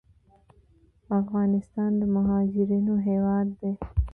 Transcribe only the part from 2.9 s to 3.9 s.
هیواد دی